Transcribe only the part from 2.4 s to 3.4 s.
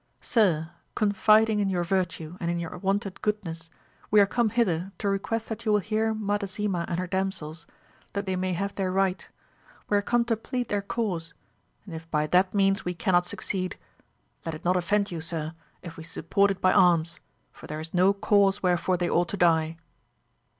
in your wonted